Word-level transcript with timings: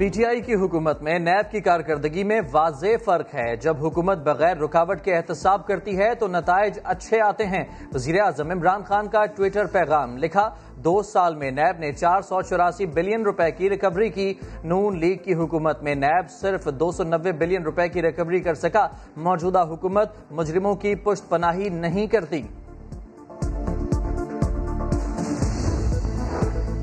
P 0.00 0.08
T 0.08 0.24
I 0.24 0.40
کی 0.40 0.54
حکومت 0.54 1.02
میں 1.02 1.18
نیب 1.18 1.50
کی 1.52 1.60
کارکردگی 1.60 2.24
میں 2.24 2.40
واضح 2.52 2.86
فرق 3.04 3.34
ہے۔ 3.34 3.56
جب 3.56 3.76
حکومت 3.86 4.18
بغیر 4.18 4.56
رکاوٹ 4.56 5.00
کے 5.00 5.16
احتساب 5.16 5.66
کرتی 5.66 5.98
ہے 5.98 6.14
تو 6.14 6.26
نتائج 6.28 6.78
اچھے 6.84 7.20
آتے 7.20 7.46
ہیں۔ 7.46 7.64
وزیر 7.94 8.20
اعظم 8.20 8.50
عمران 8.50 8.82
خان 8.82 9.08
کا 9.08 9.26
ٹویٹر 9.26 9.66
پیغام 9.66 10.16
لکھا، 10.16 10.48
دو 10.76 11.02
سال 11.02 11.34
میں 11.34 11.50
نیب 11.50 11.78
نے 11.78 11.92
چار 11.92 12.20
سو 12.20 12.42
چوراسی 12.42 12.86
بلین 12.86 13.22
روپے 13.22 13.50
کی 13.50 13.70
ریکوری 13.70 14.08
کی۔ 14.08 14.34
نون 14.64 14.98
لیگ 14.98 15.16
کی 15.16 15.34
حکومت 15.34 15.82
میں 15.82 15.94
نیب 15.94 16.30
صرف 16.30 16.68
دو 16.80 16.92
سو 16.92 17.04
نوے 17.04 17.32
بلین 17.32 17.62
روپے 17.62 17.88
کی 17.88 18.02
ریکوری 18.02 18.40
کر 18.40 18.54
سکا۔ 18.54 18.86
موجودہ 19.16 19.62
حکومت 19.68 20.08
مجرموں 20.30 20.74
کی 20.74 20.94
پشت 20.94 21.28
پناہی 21.28 21.68
نہیں 21.68 22.06
کرتی۔ 22.06 22.42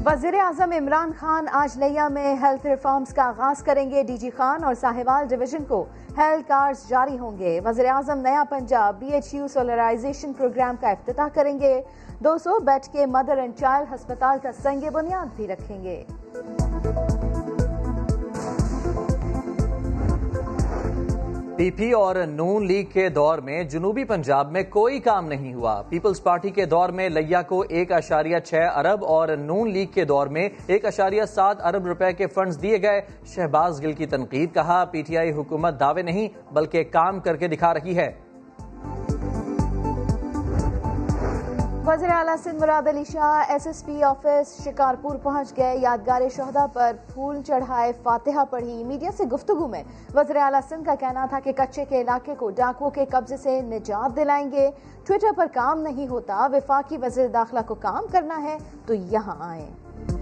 وزیر 0.07 0.33
اعظم 0.39 0.71
عمران 0.71 1.11
خان 1.19 1.45
آج 1.51 1.77
لیا 1.79 2.07
میں 2.07 2.35
ہیلتھ 2.41 2.65
ریفارمز 2.67 3.13
کا 3.13 3.23
آغاز 3.23 3.63
کریں 3.63 3.89
گے۔ 3.91 4.03
ڈی 4.07 4.15
جی 4.17 4.29
خان 4.37 4.63
اور 4.63 4.73
ساہیوال 4.73 5.25
ڈویژن 5.29 5.63
کو 5.67 5.83
ہیلتھ 6.17 6.47
کارڈز 6.47 6.87
جاری 6.89 7.17
ہوں 7.19 7.37
گے۔ 7.37 7.59
وزیر 7.65 7.85
اعظم 7.85 8.19
نیا 8.19 8.43
Punjab 8.49 8.99
B 8.99 9.11
H 9.13 9.33
U 9.33 9.47
solarization 9.47 10.33
program 10.33 10.75
کا 10.81 10.89
افتتاح 10.89 11.27
کریں 11.33 11.59
گے۔ 11.59 11.81
دو 12.19 12.37
سو 12.37 12.59
بیڈ 12.59 12.91
کے 12.91 13.05
مدر 13.05 13.37
اینڈ 13.37 13.59
چائلڈ 13.59 13.93
ہسپتال 13.93 14.37
کا 14.43 14.51
سنگ 14.63 14.89
بنیاد 14.93 15.35
بھی 15.35 15.47
رکھیں 15.47 15.83
گے۔ 15.83 16.03
پی 21.57 21.71
پی 21.71 21.91
اور 21.91 22.15
نون 22.15 22.65
لیگ 22.65 22.85
کے 22.85 23.09
دور 23.09 23.37
میں 23.37 23.63
جنوبی 23.63 24.03
پنجاب 24.03 24.51
میں 24.51 24.63
کوئی 24.69 24.99
کام 24.99 25.27
نہیں 25.27 25.53
ہوا۔ 25.53 25.81
پیپلز 25.81 26.23
پارٹی 26.23 26.49
کے 26.49 26.65
دور 26.65 26.89
میں 26.89 27.09
لیا 27.09 27.41
کو 27.41 27.63
ایک 27.69 27.91
اشاریہ 27.91 28.39
چھ 28.39 28.55
ارب 28.75 29.05
اور 29.05 29.27
نون 29.27 29.71
لیگ 29.71 29.87
کے 29.87 30.05
دور 30.05 30.27
میں 30.27 30.49
ایک 30.67 30.85
اشاریہ 30.85 31.23
سات 31.23 31.65
ارب 31.65 31.85
روپے 31.85 32.13
کے 32.13 32.27
فنڈز 32.27 32.61
دیے 32.61 32.81
گئے۔ 32.81 33.01
شہباز 33.25 33.81
گل 33.81 33.91
کی 33.91 34.05
تنقید، 34.05 34.53
کہا، 34.53 34.85
پی 34.85 35.01
ٹی 35.01 35.17
آئی 35.17 35.31
حکومت 35.31 35.79
دعوے 35.79 36.01
نہیں، 36.01 36.27
بلکہ 36.53 36.83
کام 36.83 37.19
کر 37.19 37.35
کے 37.35 37.47
دکھا 37.47 37.73
رہی 37.73 37.97
ہے۔ 37.97 38.26
وزیر 41.87 42.09
اعلیٰ 42.09 42.35
Sindh 42.43 42.61
Murad 42.61 42.87
Ali 42.87 43.03
Shah 43.11 43.51
S 43.51 43.67
S 43.67 43.85
P 43.85 44.03
office 44.03 44.63
Shikarpur 44.63 45.15
پہنچ 45.23 45.57
گئے۔ 45.57 45.77
یادگار 45.77 46.21
شہدہ 46.35 46.65
پر 46.73 46.95
پھول 47.13 47.41
چڑھائے 47.41 47.91
فاتحہ 48.03 48.43
پڑھی۔ 48.49 48.83
میڈیا 48.83 49.11
سے 49.17 49.23
گفتگو 49.23 49.67
میں 49.67 49.83
وزیر 50.15 50.35
اعلیٰ 50.35 50.59
سندھ 50.69 50.85
کا 50.85 50.95
کہنا 50.99 51.25
تھا 51.25 51.39
کہ 51.43 51.51
کچے 51.57 51.85
کے 51.85 52.01
علاقے 52.01 52.35
کو 52.35 52.49
ڈاکو 52.49 52.89
کے 52.89 53.05
قبضے 53.05 53.37
سے 53.37 53.61
نجات 53.61 54.15
دلائیں 54.15 54.51
گے۔ 54.51 54.69
ٹویٹر 55.07 55.31
پر 55.35 55.45
کام 55.53 55.79
نہیں 55.79 56.07
ہوتا، 56.07 56.47
وفاقی 56.53 56.97
وزیر 56.97 57.27
داخلہ 57.27 57.59
کو 57.67 57.75
کام 57.75 58.03
کرنا 58.11 58.43
ہے 58.43 58.57
تو 58.85 58.93
یہاں 58.93 59.35
آئیں۔ 59.39 60.16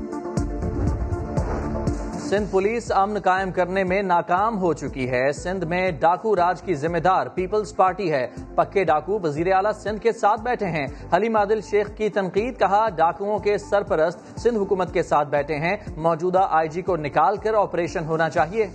سندھ 2.30 2.52
پولیس 2.52 2.92
امن 2.92 3.20
قائم 3.24 3.52
کرنے 3.52 3.84
میں 3.84 4.02
ناکام 4.02 4.58
ہو 4.60 4.74
چکی 4.74 5.10
ہے۔ 5.12 5.32
سندھ 5.32 5.66
میں 5.66 5.92
ڈاکو 5.92 6.36
راج 6.36 6.62
کی 6.62 6.76
ذمہ 6.76 6.98
دار 6.98 7.28
پیپلز 7.28 7.76
پارٹی 7.76 8.12
ہے۔ 8.12 8.28
پکے 8.56 8.84
ڈاکو 8.84 9.20
وزیر 9.24 9.54
اعلیٰ 9.54 9.72
سندھ 9.72 10.02
کے 10.02 10.12
ساتھ 10.12 10.42
بیٹھے 10.42 10.66
ہیں۔ 10.66 10.88
حلیم 11.16 11.36
عادل 11.36 11.62
شیخ 11.62 11.98
کی 11.98 12.10
تنقید 12.10 12.60
کہا، 12.60 12.90
ڈاکوؤں 12.90 13.40
کے 13.40 13.58
سرپرست 13.58 14.40
سندھ 14.40 14.58
حکومت 14.58 14.94
کے 14.94 15.04
ساتھ 15.04 15.30
بیٹھے 15.30 15.56
ہیں۔ 15.56 15.78
موجودہ 15.98 16.48
آئی 16.50 16.70
جی 16.70 16.82
کو 16.82 16.98
نکال 16.98 17.38
کر 17.38 17.54
آپریشن 17.54 18.06
ہونا 18.06 18.30
چاہیے۔ 18.30 18.68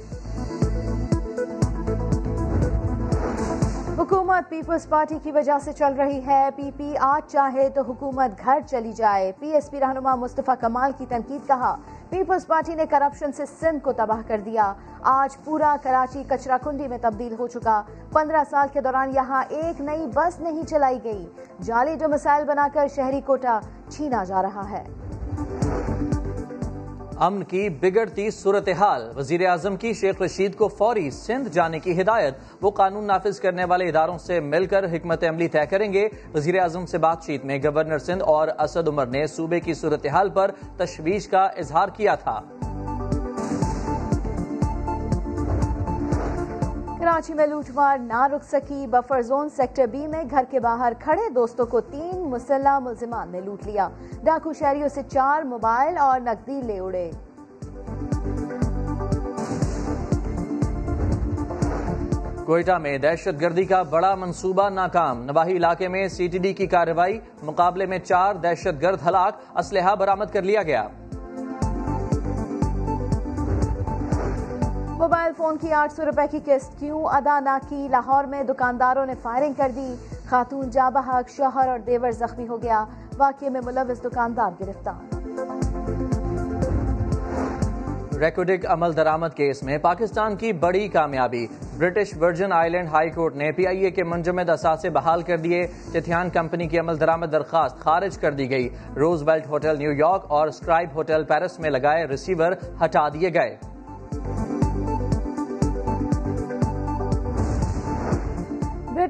حکومت 3.98 4.50
پیپلز 4.50 4.88
پارٹی 4.88 5.18
کی 5.22 5.32
وجہ 5.32 5.58
سے 5.64 5.72
چل 5.72 5.94
رہی 5.98 6.20
ہے۔ 6.26 6.48
پی 6.56 6.70
پی 6.76 6.94
آج 7.00 7.30
چاہے 7.32 7.68
تو 7.68 7.82
حکومت 7.82 8.44
گھر 8.44 8.58
چلی 8.70 8.92
جائے۔ 8.92 9.32
پی 9.38 9.50
ایس 9.50 9.70
پی 9.70 9.80
رہنما 9.80 10.14
مصطفیٰ 10.14 10.54
کمال 10.60 10.92
کی 10.98 11.06
تنقید 11.08 11.48
کہا۔ 11.48 11.76
پیپلز 12.10 12.46
پارٹی 12.46 12.74
نے 12.74 12.84
کرپشن 12.90 13.32
سے 13.32 13.44
سندھ 13.46 13.82
کو 13.84 13.92
تباہ 13.92 14.22
کر 14.26 14.40
دیا۔ 14.44 14.72
آج 15.02 15.36
پورا 15.44 15.76
کراچی 15.82 16.22
کچرا 16.28 16.56
کنڈی 16.64 16.88
میں 16.88 16.98
تبدیل 17.00 17.34
ہو 17.38 17.46
چکا۔ 17.46 17.82
پندرہ 18.12 18.42
سال 18.50 18.68
کے 18.72 18.80
دوران 18.80 19.14
یہاں 19.14 19.42
ایک 19.48 19.80
نئی 19.80 20.06
بس 20.14 20.40
نہیں 20.40 20.62
چلائی 20.62 20.98
گئی۔ 21.04 21.26
جعلی 21.60 21.96
ڈومسائل 21.96 22.44
بنا 22.44 22.68
کر 22.72 22.86
شہری 22.96 23.20
کوٹا 23.20 23.58
چھینا 23.88 24.24
جا 24.24 24.42
رہا 24.42 24.70
ہے۔ 24.70 24.84
امن 27.20 27.42
کی 27.42 27.68
بگڑتی 27.68 28.30
صورتحال۔ 28.30 29.12
وزیر 29.16 29.46
اعظم 29.46 29.76
کی 29.76 29.92
شیخ 29.92 30.22
رشید 30.22 30.54
کو 30.54 30.68
فوری 30.68 31.10
سندھ 31.10 31.48
جانے 31.48 31.78
کی 31.78 32.00
ہدایت۔ 32.00 32.34
وہ 32.62 32.70
قانون 32.70 33.04
نافذ 33.04 33.40
کرنے 33.40 33.64
والے 33.64 33.88
اداروں 33.88 34.18
سے 34.18 34.40
مل 34.40 34.66
کر 34.66 34.84
حکمت 34.84 35.24
عملی 35.24 35.48
طے 35.48 35.66
کریں 35.70 35.92
گے۔ 35.92 36.08
وزیر 36.34 36.58
اعظم 36.58 36.86
سے 36.86 36.98
بات 36.98 37.24
چیت 37.24 37.44
میں 37.44 37.58
گورنر 37.64 37.98
سندھ 37.98 38.22
اور 38.22 38.48
اسد 38.58 38.88
عمر 38.88 39.06
نے 39.06 39.26
صوبے 39.26 39.60
کی 39.60 39.74
صورتحال 39.74 40.30
پر 40.30 40.50
تشویش 40.76 41.28
کا 41.28 41.42
اظہار 41.42 41.88
کیا 41.88 42.14
تھا۔ 42.14 42.40
کراچی 47.10 47.34
میں 47.34 47.46
لوٹ 47.46 47.64
مار، 47.74 47.98
نہ 47.98 48.26
رک 48.26 48.44
سکی 48.44 48.86
بفر 48.86 49.22
زون، 49.22 49.48
سیکٹر 49.48 49.86
بی 49.86 50.06
میں 50.06 50.24
گھر 50.30 50.44
کے 50.50 50.60
باہر 50.60 50.92
کھڑے 51.00 51.28
دوستوں 51.30 51.66
کو 51.66 51.80
تین 51.80 52.20
مسلح 52.30 52.78
ملزمان 52.78 53.28
نے 53.32 53.40
لوٹ 53.40 53.66
لیا۔ 53.66 53.88
ڈاکو 54.22 54.52
شہریوں 54.52 54.88
سے 54.88 55.00
چار 55.08 55.42
موبائل 55.42 55.98
اور 55.98 56.20
نقدی 56.20 56.60
لے 56.62 56.78
اڑے۔ 56.78 57.10
کوئٹہ 62.46 62.78
میں 62.78 62.98
دہشت 62.98 63.40
گردی 63.40 63.64
کا 63.64 63.82
بڑا 63.82 64.14
منصوبہ 64.14 64.68
ناکام۔ 64.68 65.22
نواحی 65.22 65.56
علاقے 65.56 65.88
میں 65.88 66.08
سی 66.08 66.28
ٹی 66.28 66.38
ڈی 66.38 66.52
کی 66.52 66.66
کارروائی، 66.66 67.20
مقابلے 67.42 67.86
میں 67.86 67.98
چار 67.98 68.34
دہشت 68.34 68.82
گرد 68.82 68.98
ہلاک، 69.08 69.58
اسلحہ 69.58 69.94
برامد 69.94 70.32
کر 70.32 70.42
لیا 70.42 70.62
گیا۔ 70.62 70.88
موبائل 75.10 75.32
فون 75.36 75.56
کی 75.58 75.72
آٹھ 75.72 75.92
سو 75.92 76.04
روپے 76.06 76.26
کی 76.30 76.38
قسط 76.44 76.78
کیوں 76.78 77.04
ادا 77.04 77.40
نہ 77.40 77.56
کی؟ 77.68 77.88
لاہور 77.90 78.24
میں 78.24 78.42
دکانداروں 78.42 79.06
نے 79.06 79.14
فائرنگ 79.22 79.52
کر 79.52 79.70
دی۔ 79.76 79.94
خاتون 80.28 80.70
جا 80.70 80.88
بحق 80.88 81.30
شوہر 81.30 81.68
اور 81.68 81.78
دیور 81.78 82.10
زخمی 82.10 82.48
ہو 82.48 82.62
گیا۔ 82.62 82.84
واقعے 83.18 83.50
میں 83.50 83.60
ملوث 83.64 84.04
دکاندار 84.04 84.50
گرفتار۔ 84.60 85.18
ریکوڈک 88.18 88.66
عمل 88.68 88.96
درامد 88.96 89.34
کیس 89.34 89.62
میں 89.62 89.78
پاکستان 89.78 90.36
کی 90.36 90.52
بڑی 90.52 90.88
کامیابی۔ 90.88 91.46
British 91.78 92.16
Virgin 92.20 92.52
island 92.70 92.88
high 92.88 93.10
court 93.10 93.36
نے 93.36 93.50
پی 93.52 93.66
آئی 93.66 93.78
اے 93.78 93.90
کے 93.90 94.04
منجمد 94.04 94.50
اثاثے 94.50 94.90
بحال 94.90 95.22
کر 95.22 95.36
دیے۔ 95.36 95.66
چتھیان 95.92 96.30
کمپنی 96.30 96.68
کی 96.68 96.78
عمل 96.78 97.00
درامد 97.00 97.32
درخواست 97.32 97.78
خارج 97.78 98.18
کر 98.18 98.32
دی 98.32 98.50
گئی۔ 98.50 98.68
روز 98.96 99.28
ویلٹ 99.28 99.46
ہوٹل 99.46 99.78
نیو 99.78 99.92
یارک 99.92 100.24
اور 100.28 100.48
سکرائب 100.48 100.94
ہوٹل 100.94 101.24
پیرس 101.24 101.58
میں 101.58 101.70
لگائے 101.70 102.06
ریسیور 102.06 102.52
ہٹا 102.84 103.08
دیے 103.08 103.28
گئے۔ 103.34 103.69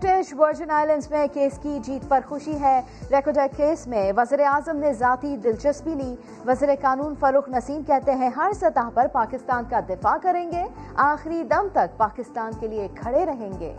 برٹش 0.02 0.34
ورجن 0.38 0.70
آئلینڈز 0.70 1.10
میں 1.10 1.26
کیس 1.34 1.58
کی 1.62 1.78
جیت 1.82 2.08
پر 2.08 2.20
خوشی 2.28 2.60
ہے۔ 2.60 2.80
ریکوڈر 3.10 3.46
کیس 3.56 3.86
میں 3.86 4.12
وزیر 4.16 4.40
اعظم 4.40 4.76
نے 4.76 4.92
ذاتی 4.92 5.36
دلچسپی 5.36 5.90
لی۔ 5.94 6.16
وزیر 6.46 6.68
قانون 6.80 7.14
فاروق 7.20 7.48
نسیم 7.48 7.82
کہتے 7.86 8.14
ہیں، 8.14 8.30
ہر 8.36 8.52
سطح 8.54 8.88
پر 8.94 9.06
پاکستان 9.12 9.64
کا 9.70 9.80
دفاع 9.80 10.16
کریں 10.22 10.52
گے۔ 10.52 10.64
آخری 10.94 11.42
دم 11.42 11.68
تک 11.72 11.96
پاکستان 11.96 12.52
کے 12.60 12.68
لیے 12.68 12.88
کھڑے 12.94 13.26
رہیں 13.26 13.52
گے۔ 13.60 13.76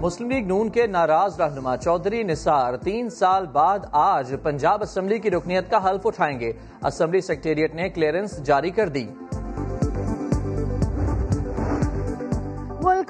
مسلم 0.00 0.30
لیگ 0.30 0.46
نون 0.46 0.68
کے 0.68 0.86
ناراض 0.86 1.40
رہنما 1.40 1.76
چودھری 1.76 2.22
نثار 2.22 2.76
تین 2.76 3.10
سال 3.10 3.46
بعد 3.46 3.78
آج 3.92 4.34
پنجاب 4.42 4.82
اسمبلی 4.82 5.18
کی 5.18 5.30
رکنیت 5.30 5.70
کا 5.70 5.90
حلف 5.90 6.06
اٹھائیں 6.06 6.40
گے۔ 6.40 6.52
اسمبلی 6.84 7.20
سیکٹریٹ 7.20 7.74
نے 7.74 7.88
کلیئرنس 7.88 8.42
جاری 8.42 8.70
کر 8.70 8.88
دی۔ 8.88 9.06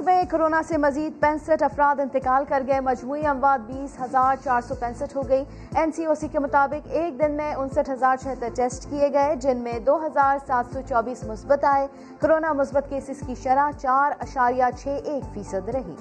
ملک 0.00 0.09
میں 0.09 0.22
کرونا 0.31 0.61
سے 0.69 0.77
مزید 0.78 1.21
پینسٹھ 1.21 1.62
افراد 1.62 2.00
انتقال 2.00 2.44
کر 2.49 2.62
گئے۔ 2.66 2.81
مجموعی 2.81 3.27
اموات 3.27 3.61
بیس 3.66 4.00
ہزار 4.00 4.37
چار 4.44 4.61
سو 4.61 4.75
پینسٹھ 4.75 5.16
ہو 5.16 5.28
گئی 5.28 5.44
این 5.77 5.93
سی 5.93 6.05
او 6.05 6.15
سی 6.15 6.28
کے 6.28 6.38
مطابق 6.38 6.87
ایک 6.91 7.19
دن 7.19 7.33
میں 7.37 7.55
انسٹھ 7.55 7.91
ہزار 7.91 8.17
چھہتر 8.17 8.49
ٹیسٹ 8.56 8.91
کیے 8.91 9.12
گئے، 9.12 9.37
جن 9.37 9.56
میں 9.56 9.79
دو 9.79 9.97
ہزار 10.06 10.38
سات 10.47 10.73
سو 10.73 10.81
چوبیس 10.88 11.25
مثبت 11.25 11.64
آئے۔ 11.64 11.87
کرونا 12.20 12.52
مثبت 12.52 12.91
کیسز 12.91 13.23
کی 13.26 13.35
شرح 13.35 13.70
چار 13.79 14.12
اشاریہ 14.19 14.70
چھ 14.79 14.88
ایک 15.05 15.35
فیصد 15.35 15.69
رہی۔ 15.69 15.94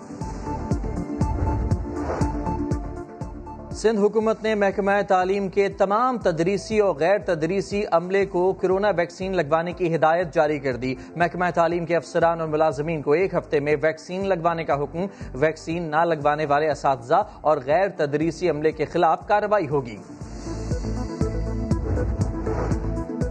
سندھ 3.81 3.99
حکومت 3.99 4.41
نے 4.43 4.55
محکمہ 4.55 4.91
تعلیم 5.07 5.47
کے 5.49 5.69
تمام 5.69 6.17
تدریسی 6.17 6.79
اور 6.79 6.95
غیر 6.95 7.17
تدریسی 7.25 7.83
عملے 7.91 8.25
کو 8.25 8.53
کرونا 8.53 8.89
ویکسین 8.97 9.35
لگوانے 9.35 9.73
کی 9.73 9.95
ہدایت 9.95 10.33
جاری 10.33 10.59
کر 10.59 10.75
دی۔ 10.75 10.95
محکمہ 11.15 11.45
تعلیم 11.55 11.85
کے 11.85 11.95
افسران 11.95 12.39
اور 12.39 12.47
ملازمین 12.47 13.01
کو 13.01 13.11
ایک 13.11 13.35
ہفتے 13.35 13.59
میں 13.59 13.75
ویکسین 13.81 14.27
لگوانے 14.27 14.63
کا 14.63 14.75
حکم، 14.83 15.05
ویکسین 15.33 15.83
نہ 15.83 16.03
لگوانے 16.05 16.45
والے 16.45 16.69
اساتذہ 16.71 17.23
اور 17.41 17.57
غیر 17.65 17.87
تدریسی 17.97 18.49
عملے 18.49 18.71
کے 18.71 18.85
خلاف 18.85 19.27
کارروائی 19.27 19.67
ہوگی۔ 19.67 19.97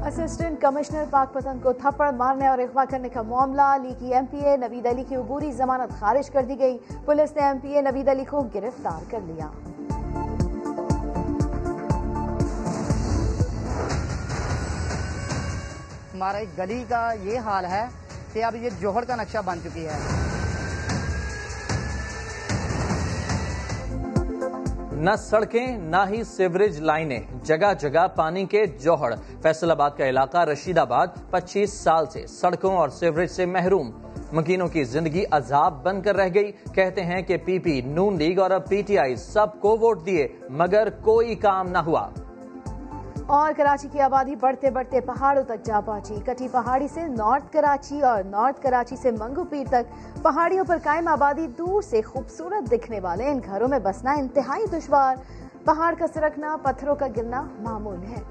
اسسٹنٹ 0.06 0.60
کمشنر 0.60 1.04
پاک 1.10 1.32
پتن 1.34 1.58
کو 1.62 1.72
تھپڑ 1.72 2.10
مارنے 2.10 2.46
اور 2.46 2.58
اغوا 2.58 2.84
کرنے 2.90 3.08
کا 3.08 3.22
معاملہ 3.22 3.76
لی 3.82 3.94
کی 3.98 4.14
ایم 4.14 4.26
پی 4.30 4.38
اے 4.38 4.56
نوید 4.56 4.86
علی 4.86 5.04
کی 5.08 5.16
عبوری 5.16 5.52
ضمانت 5.52 5.98
خارج 6.00 6.30
کر 6.30 6.42
دی 6.42 6.58
گئی۔ 6.58 6.78
پولیس 7.04 7.36
نے 7.36 7.42
ایم 7.42 7.58
پی 7.58 7.68
اے 7.68 7.82
نوید 7.82 8.08
علی 8.08 8.24
کو 8.30 8.42
گرفتار 8.54 9.10
کر 9.10 9.20
لیا۔ 9.26 9.48
ہمارے 16.18 16.44
گلی 16.58 16.84
کا 16.88 17.12
یہ 17.22 17.38
حال 17.38 17.64
ہے 17.64 17.84
کہ 18.32 18.44
اب 18.44 18.56
یہ 18.56 18.70
جوہر 18.80 19.04
کا 19.04 19.16
نقشہ 19.16 19.38
بن 19.44 19.58
چکی 19.64 19.86
ہے۔ 19.86 19.98
نہ 24.92 25.10
سڑکیں، 25.18 25.76
نہ 25.76 25.96
ہی 26.10 26.24
سیوریج 26.24 26.80
لائنیں، 26.80 27.20
جگہ 27.42 27.72
جگہ 27.80 28.06
پانی 28.16 28.46
کے 28.46 28.66
جوہر۔ 28.66 29.10
فیصل 29.42 29.70
آباد 29.70 29.90
کا 29.96 30.08
علاقہ 30.08 30.44
رشید 30.44 30.78
آباد، 30.78 31.06
پچیس 31.30 31.72
سال 31.72 32.06
سے 32.06 32.26
سڑکوں 32.26 32.76
اور 32.76 32.88
سیوریج 32.88 33.30
سے 33.30 33.46
محروم۔ 33.46 33.90
مکینوں 34.32 34.68
کی 34.68 34.84
زندگی 34.84 35.24
عذاب 35.30 35.82
بن 35.82 36.02
کر 36.02 36.16
رہ 36.16 36.28
گئی۔ 36.34 36.52
کہتے 36.74 37.04
ہیں 37.04 37.22
کہ 37.22 37.36
پی 37.36 37.58
پی، 37.58 37.80
نون 37.80 38.16
لیگ 38.16 38.38
اور 38.38 38.50
اب 38.50 38.68
پی 38.68 38.82
ٹی 38.82 38.98
آئی 38.98 39.16
سب 39.16 39.46
کو 39.60 39.76
ووٹ 39.76 40.06
دیے، 40.06 40.28
مگر 40.50 40.88
کوئی 40.90 41.34
کام 41.34 41.68
نہ 41.68 41.78
ہوا۔ 41.78 42.08
اور 43.28 43.52
کراچی 43.56 43.88
کی 43.92 44.00
آبادی 44.00 44.36
بڑھتے 44.36 44.70
بڑھتے 44.70 45.00
پہاڑوں 45.00 45.42
تک 45.42 45.64
جا 45.64 45.80
پہنچی۔ 45.80 46.14
کٹی 46.24 46.48
پہاڑی 46.48 46.88
سے 46.88 47.06
نارتھ 47.08 47.52
کراچی 47.52 48.00
اور 48.02 48.22
نارتھ 48.24 48.62
کراچی 48.62 48.96
سے 48.96 49.10
منگو 49.10 49.44
پیر 49.44 49.66
تک 49.70 50.22
پہاڑیوں 50.22 50.64
پر 50.64 50.78
قائم 50.82 51.08
آبادی 51.08 51.46
دور 51.58 51.82
سے 51.82 52.02
خوبصورت 52.02 52.72
دکھنے 52.72 53.00
والے 53.00 53.30
ان 53.30 53.40
گھروں 53.44 53.68
میں 53.68 53.78
بسنا 53.78 54.12
انتہائی 54.12 54.64
دشوار۔ 54.72 55.16
پہاڑ 55.64 55.94
کا 55.98 56.06
سرکنا، 56.14 56.56
پتھروں 56.62 56.94
کا 56.94 57.06
گرنا 57.16 57.42
معمول 57.58 58.02
ہے۔ 58.02 58.22